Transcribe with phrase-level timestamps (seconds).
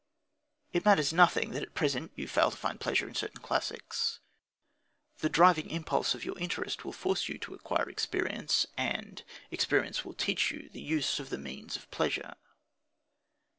[0.73, 4.19] It matters nothing that at present you fail to find pleasure in certain classics.
[5.19, 10.15] The driving impulse of your interest will force you to acquire experience, and experience will
[10.15, 12.33] teach you the use of the means of pleasure.